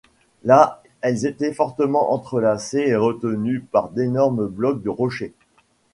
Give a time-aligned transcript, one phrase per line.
[0.43, 5.35] Là, elles étaient fortement entrelacées et retenues par d'énormes blocs de rochers.